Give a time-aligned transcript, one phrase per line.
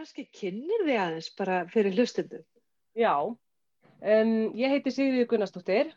[0.00, 2.40] Kannski kynir þig aðeins bara fyrir hlustundum.
[2.96, 5.90] Já, um, ég heiti Sigriður Gunnarsdóttir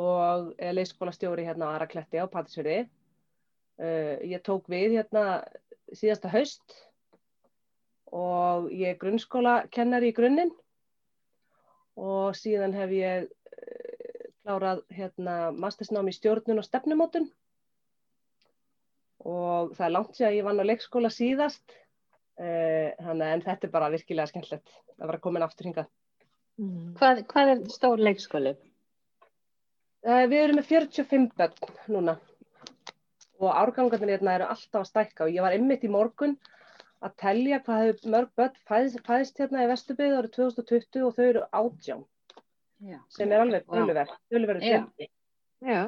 [0.00, 2.86] og er leikskólastjóri hérna á Arakletti á Patrísfjörði.
[3.76, 5.42] Uh, ég tók við hérna
[5.92, 6.78] síðasta haust
[8.08, 10.54] og ég er grunnskólakennari í grunninn
[12.00, 17.28] og síðan hef ég uh, klárað hérna mastersnám í stjórnun og stefnumótun
[19.20, 21.76] og það er langt sér að ég vann á leikskóla síðast
[22.40, 25.90] en þetta er bara virkilega skemmtilegt að vera komin aftur hingað.
[26.60, 26.92] Mm.
[26.98, 28.54] Hvað, hvað er stór leikskóli?
[30.02, 32.16] Uh, við erum með 45 börn núna
[33.42, 36.36] og árgangarnir hérna eru alltaf að stækka og ég var ymmit í morgun
[37.02, 41.24] að tellja hvað hefur mörg börn fæðist, fæðist hérna í Vesturbygðu árið 2020 og þau
[41.26, 42.04] eru átján
[42.82, 42.98] Já.
[43.14, 45.08] sem er alveg tölverð, tölverðu fjöldi.
[45.62, 45.82] Já.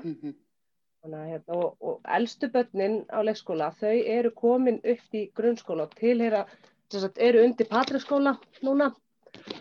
[1.05, 1.27] Mm -hmm.
[1.29, 6.47] Hérna, og, og eldstu börnin á leikskóla þau eru komin upp í grunnskóla og tilheyra,
[6.89, 8.95] sagt, eru undir patriskóla núna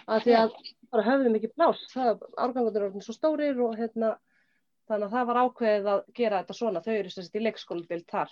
[0.07, 0.53] að því að
[0.91, 1.81] bara höfðum ekki plás
[2.37, 4.17] árgangundur eru svo stórir og hérna,
[4.87, 8.03] þannig að það var ákveðið að gera þetta svona, þau eru sagt, í leikskóla til
[8.11, 8.29] þar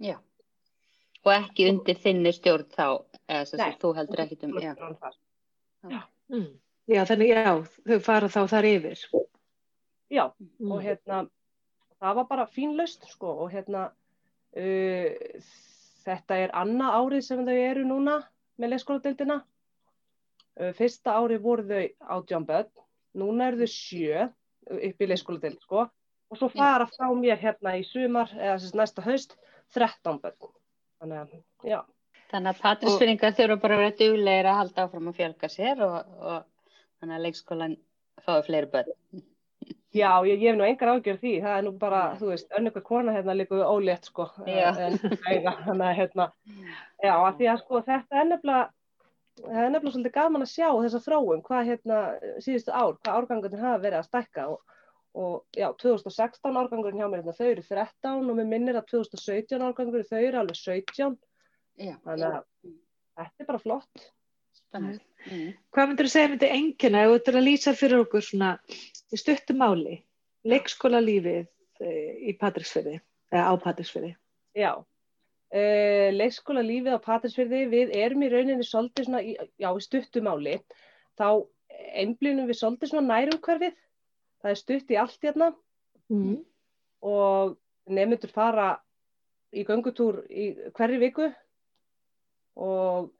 [0.00, 0.16] Já,
[1.24, 2.88] og ekki undir þinni stjórn þá
[3.28, 4.74] eða þess að þú heldur ekkit um Já,
[5.90, 6.02] já.
[6.28, 6.48] Mm.
[6.86, 7.54] já þannig já,
[7.86, 9.06] þau fara þá þar yfir
[10.12, 10.72] Já, mm.
[10.72, 11.26] og hérna
[12.02, 13.86] það var bara fínlaust sko og hérna
[14.58, 15.40] uh,
[16.02, 18.18] þetta er annað árið sem þau eru núna
[18.60, 19.40] með leikskóladeildina.
[20.58, 22.70] Uh, fyrsta árið voru þau átján börn,
[23.18, 24.28] núna eru þau sjö
[24.72, 25.86] upp í leikskóladeild sko
[26.32, 29.34] og svo fara frá mér hérna í sumar eða þess næsta haust
[29.76, 30.52] 13 börn.
[31.02, 31.80] Þannig að já.
[32.32, 36.14] Þannig að patrisfyrringar þurfa bara að vera duglegir að halda áfram að fjölga sér og,
[36.22, 36.70] og
[37.02, 37.74] þannig að leikskólan
[38.24, 39.22] fái fleiri börn
[39.92, 42.18] Já, ég, ég hef nú engar ágjör því, það er nú bara, ja.
[42.20, 44.70] þú veist, önnöku kona hérna líka ólétt, sko, ja.
[44.80, 44.94] en
[45.66, 46.28] þannig að, hérna,
[47.02, 48.62] já, að því að, sko, þetta er nefnilega,
[49.42, 51.98] það er nefnilega svolítið gaman að sjá þessa þróum, hvað, hérna,
[52.46, 54.78] síðustu ár, hvað árgangurinn hafa verið að stækka og,
[55.12, 59.68] og, já, 2016 árgangurinn hjá mér, hérna, þau eru 13 og mér minnir að 2017
[59.68, 61.20] árgangurinn, þau eru alveg 17,
[61.84, 61.94] já.
[62.08, 62.42] þannig að
[63.20, 64.10] þetta er bara flott.
[64.72, 65.50] Mm.
[65.74, 68.54] Hvað myndur þú segja myndi engina ef þú ættir að lýsa fyrir okkur svona
[69.12, 69.98] stuttumáli
[70.48, 71.44] leikskóla lífið
[71.84, 72.96] eh, í Patrísfjörði
[73.32, 74.12] eða á Patrísfjörði?
[74.58, 79.86] Já, uh, leikskóla lífið á Patrísfjörði við erum í rauninni svolítið svona í, já, í
[79.86, 80.58] stuttumáli
[81.20, 81.26] þá
[82.02, 83.76] einblýnum við svolítið svona nærumhverfið
[84.42, 85.52] það er stutt í allt hérna
[86.10, 86.36] mm.
[87.06, 87.56] og
[87.92, 88.68] nefndur fara
[89.52, 91.28] í göngutúr í hverju viku
[92.62, 93.10] og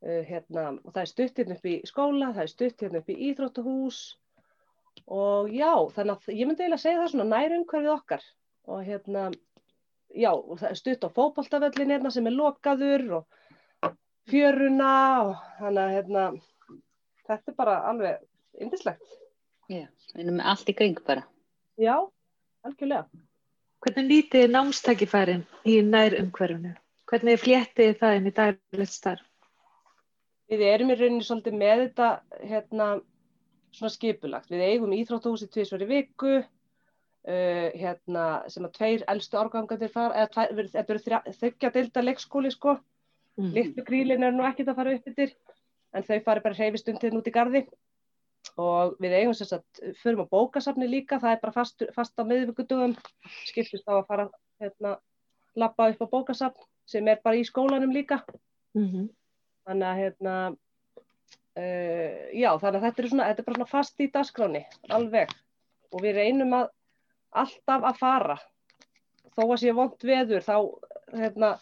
[0.00, 3.10] Uh, hérna, og það er stutt hérna upp í skóla, það er stutt hérna upp
[3.12, 3.98] í íþróttahús
[5.12, 8.24] og já, þannig að ég myndi eiginlega segja það svona nærum hverfið okkar
[8.70, 9.26] og hérna,
[10.16, 13.94] já, og það er stutt á fókbaltavöllin hérna sem er lokaður og
[14.30, 14.96] fjöruna
[15.26, 16.26] og þannig að hérna,
[17.28, 19.16] þetta er bara alveg indislegt.
[19.70, 19.84] Já,
[20.14, 21.28] við erum með allt í kring bara.
[21.80, 21.96] Já,
[22.66, 23.04] algjörlega.
[23.80, 26.74] Hvernig lítið er námstækifærin í nærum hverfunu?
[27.10, 29.26] Hvernig er fléttið það inn í daglegt starf?
[30.58, 32.08] Við erum í rauninni svolítið með þetta
[32.42, 32.86] hérna
[33.74, 34.50] svona skipulagt.
[34.50, 40.96] Við eigum íþróttahúsi tviðsverði viku uh, hérna sem að tveir eldstu árgangandir fara, eða þetta
[40.96, 42.78] eru þryggja delta leikskóli sko.
[43.38, 43.52] Mm.
[43.54, 45.36] Littu krílin er nú ekkert að fara upp yfir
[45.94, 47.62] en þau fari bara hreyfistundin út í gardi
[48.60, 52.24] og við eigum þess að förum á bókasafni líka, það er bara fast, fast á
[52.26, 52.94] miðvíkudugum,
[53.46, 54.26] skiptist á að fara
[54.62, 54.96] hérna
[55.58, 58.20] lappa upp á bókasafn sem er bara í skólanum líka.
[58.74, 59.08] Mm -hmm
[59.70, 64.02] þannig að hérna uh, já þannig að þetta er, svona, þetta er bara svona fast
[64.02, 65.34] í dasgráni alveg.
[65.90, 66.70] Og við reynum að
[67.40, 68.36] alltaf að fara.
[69.36, 70.56] Þó að sé vond veður þá
[71.14, 71.54] hérna,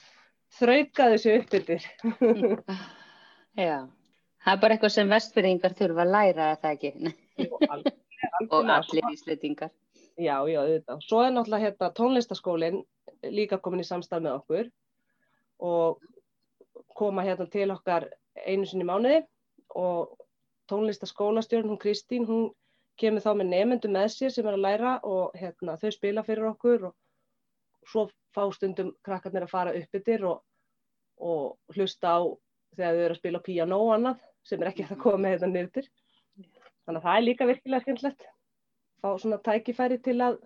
[0.58, 1.84] þrauka þessu uppbyttir
[3.58, 3.84] Já,
[4.44, 7.12] það er bara eitthvað sem vestfyrringar þurfa að læra að það ekki?
[7.44, 7.98] Jú, alveg,
[8.48, 9.74] og allir íslitingar
[10.18, 11.02] Já, já, auðvitað.
[11.06, 12.80] Svo er náttúrulega hérna, tónlistaskólinn
[13.30, 14.70] líka komin í samstað með okkur.
[15.62, 16.00] Og
[16.98, 18.08] koma hérna til okkar
[18.46, 19.22] einu sinni mánuði
[19.78, 20.16] og
[20.70, 22.50] tónlistaskólastjórn, hún Kristín, hún
[23.00, 26.50] kemur þá með nefnendu með sér sem er að læra og hérna, þau spila fyrir
[26.50, 26.96] okkur og
[27.88, 30.42] svo fá stundum krakkarnir að fara upp yfir og,
[31.18, 32.20] og hlusta á
[32.76, 35.52] þegar þau eru að spila piano og annað sem er ekki að koma með þetta
[35.54, 35.88] nýrtir.
[36.88, 38.28] Þannig að það er líka virkilega skemmtilegt.
[38.98, 40.38] Fá svona tækifæri til að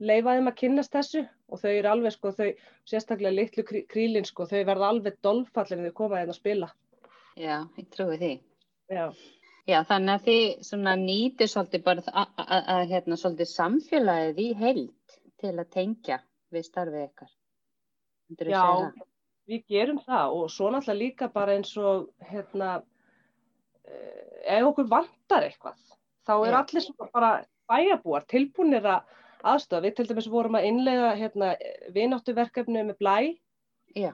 [0.00, 2.50] leifa þeim að kynnast þessu og þau eru alveg sko, þau,
[2.88, 6.70] sérstaklega litlu krílin sko, þau verða alveg dolfallir en þau koma hérna að spila.
[7.38, 8.32] Já, ég trúi því.
[8.92, 9.04] Já.
[9.68, 15.72] Já, þannig að þið nýtir svolítið bara að hérna svolítið samfélagið í heild til að
[15.74, 16.22] tengja
[16.54, 17.34] við starfið ykkar.
[18.48, 18.64] Já,
[19.48, 22.78] við gerum það og svo náttúrulega líka bara eins og hérna
[24.48, 25.78] ef okkur vantar eitthvað
[26.28, 26.58] þá er Já.
[26.60, 27.30] allir bara
[27.68, 29.84] bæjarbúar tilbúinir að aðstofa.
[29.84, 31.52] Við til dæmis vorum að innlega hérna,
[31.94, 33.16] vináttuverkefni með blæ
[33.96, 34.12] Já,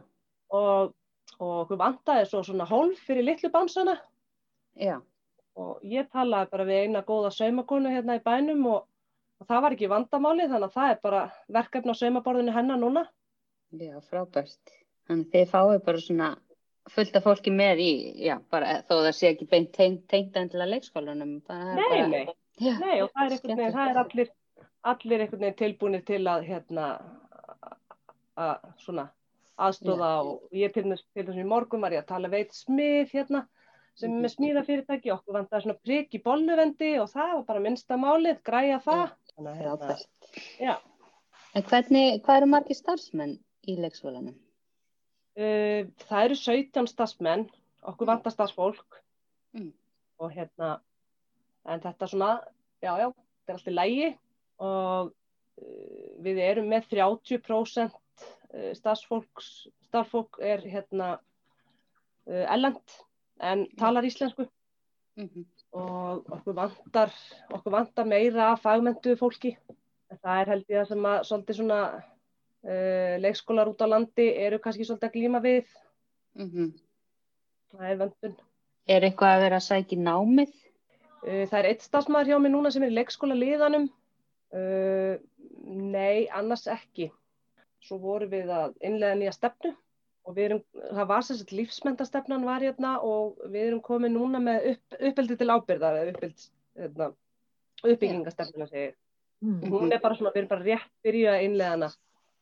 [0.55, 0.95] og,
[1.39, 3.97] og okkur vantaði svo svona hólf fyrir litlu bánsana
[4.79, 5.01] já,
[5.59, 8.87] og ég talaði bara við eina góða saumakonu hérna í bænum og,
[9.41, 11.25] og það var ekki vandamáli þannig að það er bara
[11.59, 13.05] verkefni á saumaborðinu hennar núna.
[13.75, 14.75] já, frábært.
[15.09, 16.31] Þannig þið fáið bara svona
[16.95, 17.93] fullt af fólki með í,
[18.27, 21.39] já, bara þó það sé ekki beint tengt, tengt endilega leikskólanum.
[21.49, 22.25] Bara, Nei, bara, nei,
[22.61, 24.29] Já, nei og það er einhvern veginn, það er allir,
[24.93, 26.87] allir einhvern veginn tilbúinir til að hérna
[28.35, 29.09] að svona
[29.65, 33.13] aðstóða og ég til þess, til þess í morgun var ég að tala veit smið
[33.15, 33.45] hérna
[33.95, 37.99] sem er með smíðafyrirtæki, okkur vantar svona prigg í bolluvendi og það var bara minnsta
[38.01, 39.13] málið, græja það.
[39.37, 39.99] Þannig að hérna,
[40.59, 40.75] já,
[41.55, 43.37] En hvernig, hvað eru margir starfsmenn
[43.71, 44.35] í leikskólanum?
[45.39, 47.47] uh, það eru 17 starfsmenn,
[47.87, 49.01] okkur vantar starfsfólk.
[49.55, 49.71] Mm.
[50.19, 50.81] og hérna,
[51.71, 52.29] en þetta svona,
[52.83, 54.09] já, já, þetta er allt í lægi
[54.63, 62.99] og uh, við erum með 30% uh, starfsfólks, starfsfólk er hérna uh, ellend
[63.43, 64.47] en talar íslensku
[65.17, 65.45] Mm -hmm.
[65.71, 67.11] og okkur vantar,
[67.51, 69.57] okkur vantar meira fagmentu fólki.
[70.11, 71.81] En það er held ég að sem að svolítið svona
[72.65, 75.67] uh, leikskólar út á landi eru kannski svolítið að glíma við.
[76.35, 76.73] Mhm.
[77.71, 78.37] Það er vöndun.
[78.87, 80.53] Er eitthvað að vera að sækja námið?
[81.23, 83.91] Uh, það er eitt stafsmæður hjá mig núna sem er í leikskóla liðanum.
[84.55, 85.17] Uh,
[85.65, 87.11] nei, annars ekki.
[87.85, 89.75] Svo vorum við að innlega nýja stefnu
[90.25, 94.71] og við erum, það var sagt lífsmyndastefnan var hérna og við erum komið núna með
[94.73, 96.47] upp, uppeldi til ábyrðar eða uppeld,
[96.81, 97.09] hérna,
[97.83, 98.95] uppbyggingastefnuna segir.
[99.45, 99.59] Mm.
[99.69, 101.91] Hún er bara svona, við erum bara rétt byrjuð að innlega hana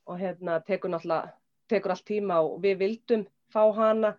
[0.07, 1.33] og hérna tekur náttúrulega,
[1.71, 4.13] tekur allt tíma og við vildum fá hana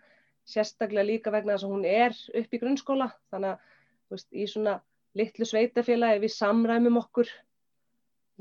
[0.50, 3.70] sérstaklega líka vegna þess að hún er upp í grunnskóla þannig að
[4.04, 4.76] þú veist, í svona
[5.16, 7.32] litlu sveitafélagi við samræmum okkur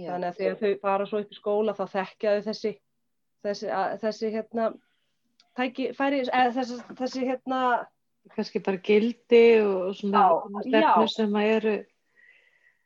[0.00, 2.70] Já, þannig að þegar þau fara svo upp í skóla þá þekkja þau þessi
[3.44, 4.68] þessi, að, þessi hérna
[5.58, 7.60] tæki, færi, eða þessi, þessi hérna
[8.36, 10.22] kannski bara gildi og svona
[10.64, 11.08] já.
[11.10, 11.74] sem að eru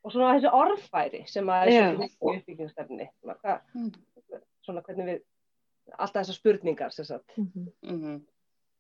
[0.07, 3.93] og svona þessi orðfæri sem að er í uppbyggjumstefni svona, hvað- Mm.
[4.65, 5.23] svona hvernig við
[5.99, 7.69] alltaf þessar spurningar sem sagt, Mhm.
[7.85, 8.21] Mhm.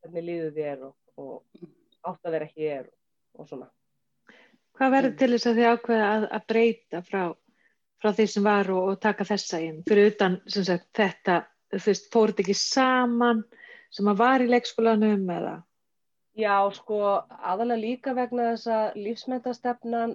[0.03, 1.43] hvernig líður þér og, og
[2.05, 2.89] átt að vera hér
[3.39, 3.69] og svona
[4.77, 5.19] hvað verður Mm.
[5.19, 7.37] til þess að þið ákveða að, að breyta frá,
[8.03, 11.41] frá því sem var og, og taka þessa inn fyrir utan sagt, þetta
[11.75, 13.45] þú veist, fóruð ekki saman
[13.91, 15.57] sem að var í leikskólanum eða
[16.37, 16.99] Já, sko,
[17.33, 20.11] aðalega líka vegna þess að lífsmyndastefnan,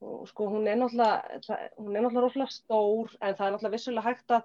[0.00, 1.40] og sko, hún er náttúrulega,
[1.74, 4.44] hún er náttúrulega rosalega stór, en það er náttúrulega vissulega hægt að,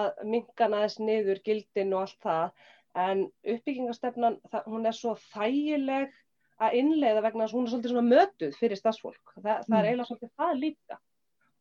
[0.00, 2.66] að minka næðis niður gildin og allt það,
[3.04, 3.22] en
[3.54, 6.18] uppbyggingastefnan, það, hún er svo þægileg
[6.60, 9.36] að innleiða vegna þess að hún er svolítið svona mötuð fyrir starfsfólk.
[9.38, 9.86] Það, það er Mm.
[9.86, 11.00] eiginlega svolítið það líka.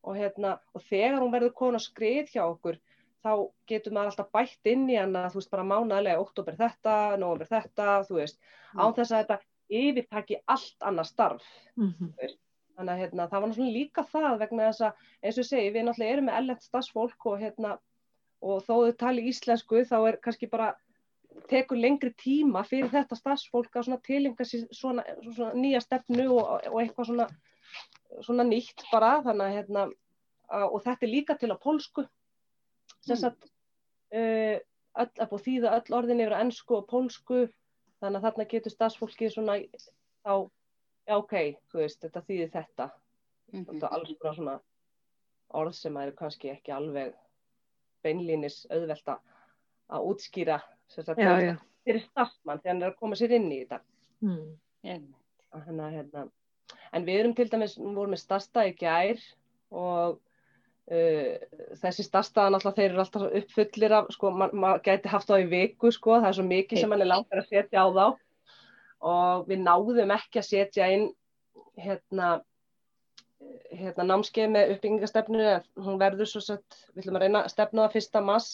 [0.07, 2.77] Og, hérna, og þegar hún verður komin á skrið hjá okkur,
[3.19, 3.31] þá
[3.67, 7.87] getur maður alltaf bætt inn í hana, þú veist, bara mánaðlega, oktober þetta, november þetta,
[8.07, 8.39] þú veist,
[8.79, 9.39] án þess að þetta
[9.81, 11.49] yfirtaki allt annað starf.
[11.75, 12.13] Mhm.
[12.79, 15.83] Þannig að hérna, það var náttúrulega líka það vegna þess að, eins og segi, við
[15.83, 17.71] náttúrulega erum með ellent starfsfólk og hérna,
[18.39, 20.69] og þó þau tali íslensku, þá er kannski bara,
[21.51, 26.69] tekur lengri tíma fyrir þetta starfsfólk að svona tilenga sér svona, svona nýja stefnu og,
[26.71, 27.27] og eitthvað svona,
[28.25, 29.83] svona nýtt bara, þannig að hérna,
[30.49, 32.07] að, og þetta er líka til á pólsku,
[33.05, 33.19] sem Mm.
[33.21, 33.43] sagt,
[34.13, 34.57] uh,
[34.99, 37.49] öll, að búið þýða öll orðin yfir á ennsku og pólsku,
[38.01, 39.57] þannig að þarna getur starfsfólkið svona,
[40.25, 40.49] þá,
[41.07, 41.35] já ok,
[41.71, 42.91] þú veist, þetta þýðir þetta,
[43.53, 43.65] Mhm.
[43.65, 44.59] þetta er alls bara svona
[45.53, 47.13] orð sem eru kannski ekki alveg
[48.03, 49.19] beinlínis auðvelt að
[49.89, 51.55] að útskýra sagt, já, já.
[51.85, 53.79] fyrir starfsmann þegar hann er að koma sér inn í þetta.
[54.21, 54.57] Mm.
[54.83, 55.15] Einmitt.
[55.51, 56.29] Að Hérna, hérna.
[56.95, 59.21] En við erum til dæmis, við vorum með starsta í gær
[59.69, 61.33] og uh,
[61.83, 65.49] þessi starstaðan alltaf þeir eru alltaf uppfullir af, sko, maður ma gæti haft þá í
[65.51, 68.05] viku, sko, það er svo mikið sem hann er langar að setja á þá.
[69.09, 71.09] Og við náðum ekki að setja inn
[71.79, 72.39] hérna
[73.69, 75.45] hérna námskeið með uppbyggingastefnu
[75.85, 78.49] hún verður svo sett, við ætlum að reyna að stefna það fyrsta mass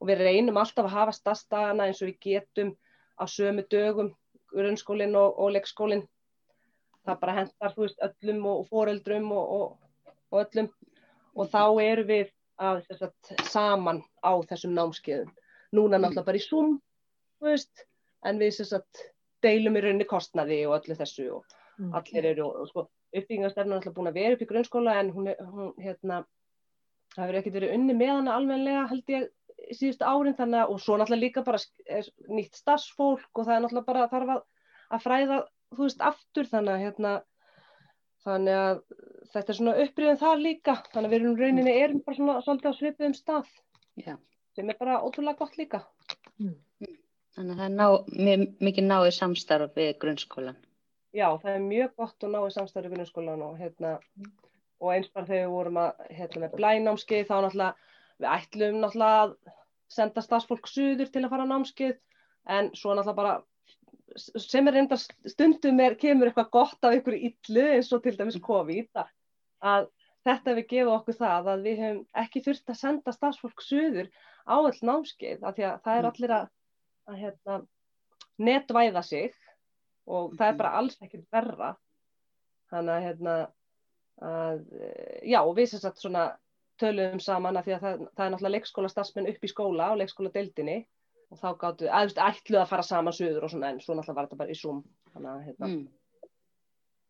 [0.00, 2.72] og við reynum alltaf að hafa starfstagana eins og við getum
[3.16, 4.10] á sömu dögum
[4.52, 6.04] grunnskólinn og, og leikskólinn
[7.06, 10.70] það bara hendar veist öllum og, foreldrum og, og, og öllum.
[11.36, 15.34] Og þá erum við að sagt, saman á þessum námskeiðum.
[15.76, 16.78] Núna náttúrulega bara í Zoom
[17.44, 17.84] veist,
[18.24, 19.10] en við sagt,
[19.44, 21.92] deilum í rauninni kostnaði og öllu þessu og Mm.
[21.92, 25.26] allir eru og sko uppbyggingarstefnan er alltaf búin að vera upp í grunnskóla en hún,
[25.52, 26.22] hún hérna
[27.12, 29.26] það hefur ekkert verið unni með hana almenlega held ég
[29.76, 30.36] síðustu árin.
[30.38, 31.60] Þannig og svo náttúrulega líka bara
[32.32, 34.42] nýtt starfsfólk og það er náttúrulega bara þarf að,
[34.96, 35.38] að fræða,
[35.74, 37.12] þú veist, aftur þannig að hérna,
[38.26, 38.80] þannig að
[39.32, 42.70] þetta er svona uppriðin þar líka, þannig að við erum rauninni erum bara svona svolítið
[42.70, 43.50] á svipiðum stað.
[43.96, 44.16] Já.
[44.56, 45.82] sem er bara ótrúlega gott líka.
[47.36, 47.86] Þannig að það er ná,
[48.26, 50.58] mjög, mikið náið samstarf við grunnskólan.
[51.16, 53.92] Já, það er mjög gott að ná í samstarfi grunnskólan og hérna,
[54.80, 59.22] og eins bara þegar við vorum að, hérna, með blænámskeið þá náttúrulega, við ætlum náttúrulega
[59.26, 59.36] að
[59.96, 61.98] senda stafsfólk suður til að fara á námskeið,
[62.56, 63.34] en svo náttúrulega bara,
[64.16, 68.38] sem er reynda stundum er, kemur eitthvað gott af ykkur illu eins og til dæmis
[68.42, 69.10] COVID, að,
[69.72, 69.88] að
[70.26, 74.10] þetta við gefum okkur það að við hefum ekki þurft að senda stafsfólk suður
[74.46, 76.48] á all námskeið, af því að það er allir að,
[77.06, 77.58] að hérna,
[78.36, 79.36] netvæða sig
[80.06, 81.70] og það er bara alls ekkert verra.
[82.70, 83.36] Þannig að hérna
[84.26, 84.60] að,
[85.26, 86.28] já og við sem sagt svona
[86.80, 90.00] töluðum saman að því að það, það er náttúrulega leikskóla starfsmenn upp í skóla og
[90.00, 90.78] leikskóla deildinni
[91.30, 94.28] og þá gáttu, aðeins ætluð að fara saman söður og svona en svo náttúrulega var
[94.28, 95.88] þetta bara í Zoom þannig að hérna Mm.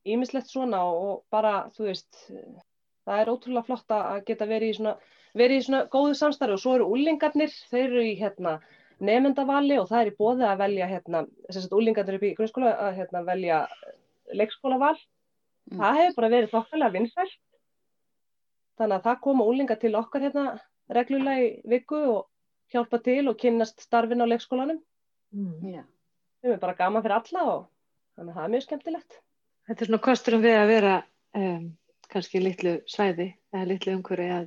[0.07, 2.21] ímislegt svona og bara þú veist
[3.07, 4.97] það er ótrúlega flott að geta verið í svona
[5.37, 8.61] verið í svona góðu samstarfi og svo eru úlingarnir, þeir eru í hérna
[9.01, 12.73] nefndavali og það er í bóði að velja hérna, þess að úlingarnir upp í grunnskóla
[12.87, 13.67] að hérna velja
[14.33, 14.97] leikskólaval
[15.67, 15.81] Mm.
[15.81, 17.39] það hefur bara verið þokkalega vinsælt
[18.79, 20.61] þannig að það koma úlingar til okkar hérna
[20.95, 22.29] reglulega í viku og
[22.75, 24.81] hjálpa til og kynnast starfin á leikskólanum
[25.35, 25.59] Mm.
[25.75, 25.83] Já.
[26.41, 27.65] sem er bara gaman fyrir alla og
[28.17, 29.17] þannig að það er mjög skemmtilegt
[29.67, 30.93] Þetta er svona kosturum við að vera
[31.35, 31.65] um,
[32.09, 34.47] kannski litlu svæði eða litlu umhverfi að,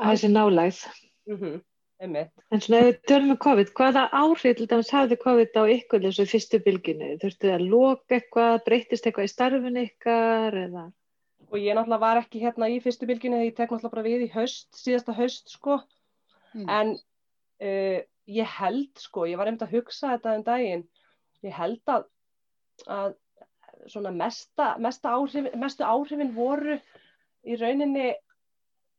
[0.00, 0.80] þessi nálægð.
[1.28, 1.60] mhm,
[2.00, 5.62] einmitt En svona ef við tölum um COVID, hvaða áhrif til dæmis hafði COVID á
[5.76, 7.12] ykkur þessu fyrstu bylginu?
[7.20, 10.86] Þurftu þið að loka eitthvað, breytist eitthvað í starfin ykkar eða?
[11.52, 14.24] og ég náttúrulega var ekki hérna í fyrstu bylginu þegar ég tek náttúrulega bara við
[14.26, 15.82] í haust, síðasta haust sko,
[16.54, 16.68] Mm.
[16.70, 16.96] en
[17.64, 20.84] uh, ég held sko, ég var einmitt að hugsa þetta um daginn,
[21.44, 22.06] ég held að,
[22.88, 23.16] að
[23.90, 26.78] svona mesta, mesta áhrif, mestu áhrifin voru
[27.44, 28.12] í rauninni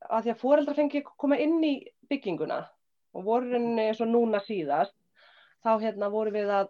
[0.06, 1.76] að því að foreldrar fengi koma inn í
[2.10, 2.62] bygginguna
[3.16, 4.94] og voru eins og núna síðast,
[5.66, 6.70] þá hérna voru við að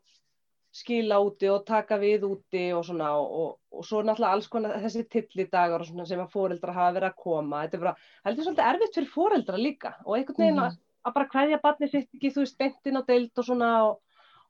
[0.75, 4.81] skila úti og taka við úti og svona og, og, og svo náttúrulega alls konar
[4.83, 7.61] þessi tillidagar og svona sem að foreldra hafa verið að koma.
[7.63, 7.93] Þetta er bara,
[8.27, 12.09] heldur svolítið erfitt fyrir foreldra líka og einhvern veginn að, að bara hverja barni sitt
[12.15, 13.99] ekki, þú veist, beintin á deild og svona og,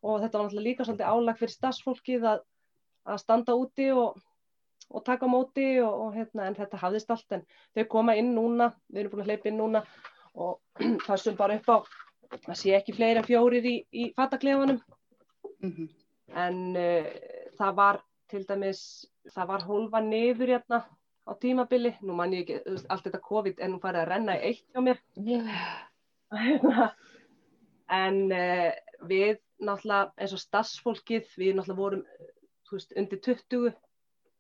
[0.01, 2.41] og þetta var náttúrulega líka svolítið álag fyrir stafsfólkið að,
[3.11, 4.17] að standa úti og,
[4.91, 7.45] og taka móti og, og hérna, en þetta hafðist allt en
[7.75, 9.83] þau koma inn núna, við erum búin að hleypa inn núna
[10.35, 10.59] og
[11.07, 11.77] passum bara upp á
[12.35, 14.81] að sé ekki fleiri en fjórir í, í fataklefanum
[15.63, 15.85] Mhm.
[16.35, 17.05] en uh,
[17.57, 18.79] það var til dæmis,
[19.31, 20.81] það var hólfa niður hérna
[21.25, 24.49] á tímabili, nú man ég ekki, allt þetta COVID er nú farið að renna í
[24.49, 25.39] eitt hjá mér, Já.
[28.01, 28.71] en uh,
[29.09, 32.03] við náttúrulega eins og stassfólkið, við náttúrulega vorum,
[32.71, 33.73] veist, undir 20,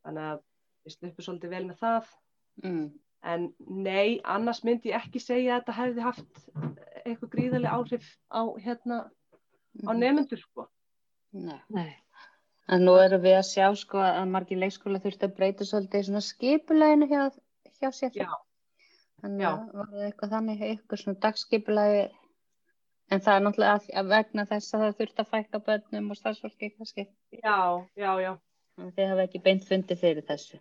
[0.05, 0.39] þannig að
[0.85, 2.13] við sluppum svolítið vel með það,
[2.63, 2.85] Mm.
[3.27, 6.37] en nei, annars myndi ég ekki segja að þetta hefði haft
[7.05, 8.99] eitthvað gríðarlega áhrif á hérna,
[9.83, 9.99] á Mhm.
[9.99, 10.69] nefnendur sko.
[11.33, 11.59] Nei.
[11.69, 11.97] Nei.
[12.69, 16.21] En nú erum við að sjá sko að margir leikskóla þurfti að breyta svolítið svona
[16.23, 17.29] skipuleginu hjá,
[17.81, 18.11] hjá sér.
[18.15, 18.31] Já.
[19.25, 22.03] Þannig að var það eitthvað þannig, eitthvað svona dagskipulegi.
[23.13, 26.17] En það er náttúrulega að, að vegna þess að það þurfti að fækka börnum og
[26.19, 27.05] starfsfólki kannski.
[27.41, 27.57] Já,
[28.01, 28.31] já, já.
[28.81, 30.59] En Þið hafa ekki beint fundið fyrir þessu.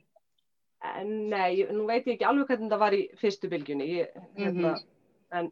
[0.84, 4.74] En nei, nú veit ég ekki alveg hvernig það var í fyrstu bylgjunni, ég, hérna,
[4.74, 4.84] Mhm.
[5.40, 5.48] en,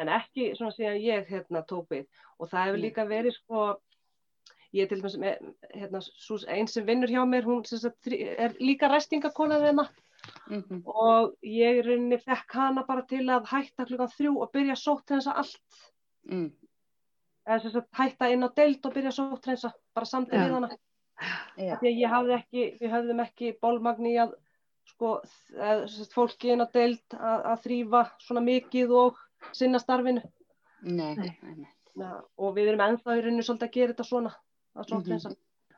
[0.00, 2.06] en ekki svona síðan ég hérna, tók við.
[2.40, 2.84] Og það hefur Nei.
[2.88, 3.64] líka verið sko,
[4.72, 8.88] ég til dæmis með, hérna, sú, einn sem vinnur hjá mér, hún sagt, er líka
[8.88, 9.88] ræstingakona þeirna
[10.50, 10.82] Mm -hmm.
[10.86, 14.82] og ég í rauninni fekk hana bara til að hætta klukkan þrjú og byrja að
[14.84, 15.92] sóttrensa allt.
[16.30, 16.50] mm.
[17.46, 20.44] Eða sem sagt hætta inn á deild og byrja að sóttrensa, bara samtið Já.
[20.46, 20.68] við hana.
[21.58, 21.76] Já.
[21.80, 24.34] því að ég hafði ekki, við höfðum ekki bólmagni að
[24.86, 25.20] sko,
[25.54, 29.16] eða, sem sagt, fólki inn á deild að, að þrýfa svona mikið og
[29.52, 30.22] sinna starfinu
[30.82, 31.36] Nei, Nei.
[31.42, 34.30] nei, ja, og við erum ennþá í rauninu svolítið að gera þetta svona
[34.76, 34.88] að Mhm.
[34.88, 35.34] sóttrensa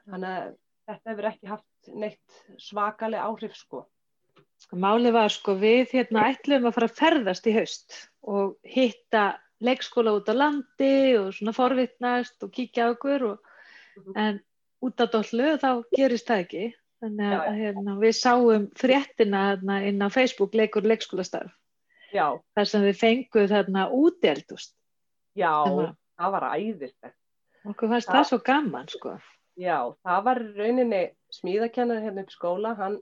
[0.07, 0.57] þannig að
[0.89, 3.87] þetta hefur ekki haft neitt svakalega áhrif sko
[4.73, 9.25] Málið var sko við hérna ætlum að fara að ferðast í haust og hitta
[9.63, 13.39] leikskóla út á landi og svona forvitnast og kíkja á okkur og,
[13.97, 14.13] Mhm.
[14.17, 14.41] en
[14.83, 16.75] út á dollu þá gerist það ekki.
[17.03, 21.51] Þannig að hérna, við sáum fréttina hérna, inn á Facebook leikur leikskólastarf
[22.15, 24.73] já, þar sem við fengum þarna úteldust.
[25.37, 27.13] já, var- það var æðislegt
[27.67, 28.13] Okkur fannst Já.
[28.15, 29.19] það svo gaman sko.
[29.59, 33.01] já, það var rauninni smíðakennari hérna upp skóla hann,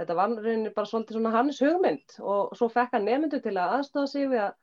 [0.00, 3.76] þetta var rauninni bara svolítið svona hans hugmynd og svo fekk hann nefndu til að
[3.78, 4.58] aðstofa sig við að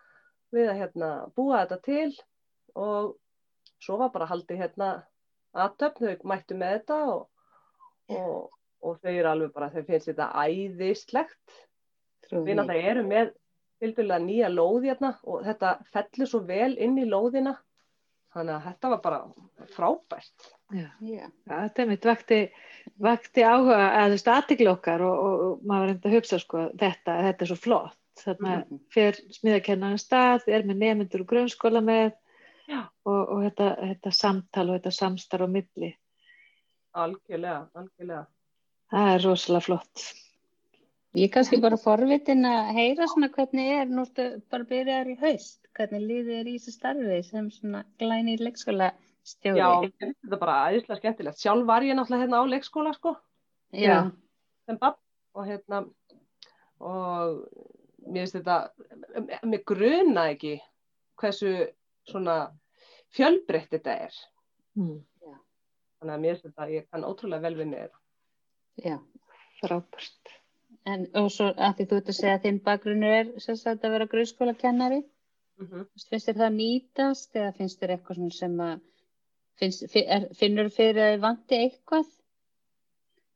[0.56, 2.12] við að hérna, búa þetta til
[2.77, 3.15] og
[3.84, 4.91] svo var bara haldið hérna
[5.58, 7.25] aðtöfn, þau mættu með þetta og,
[8.13, 11.58] og, og þau eru alveg bara, þau finnst þetta æðislegt.
[12.32, 13.32] Við náttúrulega erum með
[13.82, 17.56] tilbyrlega nýja lóð hérna og þetta fellur svo vel inn í lóðina
[18.38, 19.20] þannig að þetta var bara
[19.75, 20.50] frábært.
[20.75, 21.25] Já, Já.
[21.50, 22.39] þetta er mitt vakti,
[23.03, 26.67] vakti áhuga að þú veist aðtikla okkar og, og, og maður reynda að hugsa sko
[26.74, 28.00] þetta, þetta er svo flott.
[28.17, 28.79] Þannig að mm.
[28.94, 32.15] fyrir smiðakennaðan stað, er með nefndur og grunnskóla með
[33.08, 35.91] og, og þetta, þetta samtal og þetta samstarf á milli.
[36.98, 38.24] Algjörlega, algjörlega.
[38.91, 40.08] Það er rosalega flott.
[41.15, 45.15] Ég er kannski bara forvitin að heyra svona hvernig er, nú ertu bara byrjaðar í
[45.21, 48.91] haust, hvernig líðið er í þessu starfi sem svona glæni í leikskóla
[49.27, 49.61] stjóði.
[49.61, 49.69] Já,
[50.03, 51.41] þetta er bara aðeinslega skemmtilegt.
[51.41, 53.15] Sjálf var ég náttúrulega hérna á leikskóla sko.
[53.71, 53.97] Já.
[54.67, 54.99] Sem bann
[55.37, 55.83] og hérna
[56.83, 57.43] og
[58.07, 58.57] mér finnst þetta,
[59.47, 60.57] mér gruna ekki
[61.17, 61.53] hversu
[62.07, 62.39] svona
[63.15, 64.17] fjölbreytt þetta er.
[64.77, 64.99] Mm.
[65.97, 68.03] Þannig að mér finnst þetta, ég kann ótrúlega vel við þetta.
[68.85, 68.99] Já,
[69.63, 70.37] frábært.
[70.88, 73.94] En og svo að því þú ert að segja að þinn bakgrunnur er sagt, að
[73.96, 75.88] vera grunnskóla kennari mm -hmm.
[76.10, 78.79] finnst þér það nýtast eða finnst þér eitthvað sem að
[79.60, 82.13] finnst, er, finnur fyrir að þið vanti eitthvað?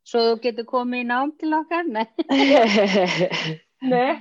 [0.03, 1.85] Svo þú getur komið í nám til okkar?
[1.85, 2.07] Nei.
[3.93, 4.13] Nei.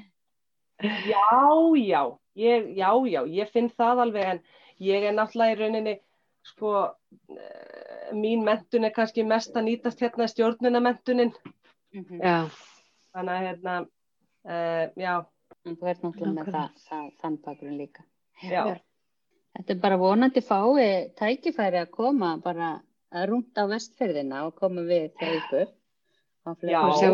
[0.81, 1.29] Já,
[1.77, 2.03] já.
[2.37, 4.41] Ég, já, já, ég finn það alveg en
[4.81, 5.95] ég er náttúrulega í rauninni
[6.47, 6.75] sko
[7.29, 11.33] eh, mín mentun er kannski mest að nýtast hérna stjórnunamentunin
[11.93, 12.21] mm -hmm.
[13.15, 15.15] Þannig að hérna uh, já.
[15.67, 18.05] En þú ert náttúrulega með það, það, þann bakgrunn líka.
[18.41, 18.63] Já.
[19.57, 22.71] þetta er bara vonandi fái tækifæri að koma bara
[23.11, 25.67] að rúnda á vestferðina og koma við til ykkur
[26.71, 26.81] já.
[26.97, 27.11] sjá...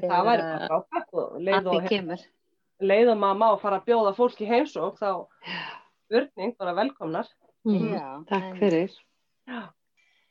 [0.00, 0.80] það væri bara
[1.12, 2.26] og leið og,
[2.80, 5.10] leið og maður má fara að bjóða fólki heimsók þá
[6.04, 7.28] spurning bara velkomnar.
[7.64, 8.58] Mm, já, takk en...
[8.62, 8.96] fyrir.
[9.50, 9.62] Já.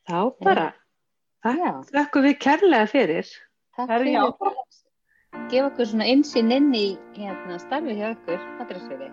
[0.10, 0.68] þá bara
[1.92, 3.34] þakku við kærlega fyrir
[3.74, 4.34] Takk fyrir að
[5.50, 9.10] gefa okkur svona einsinn inn í hérna, starfi hjá okkur, Patrísfjöri.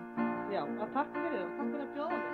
[0.53, 0.61] Já,
[0.93, 2.29] takk fyrir það, takk fyrir að bjóða mér.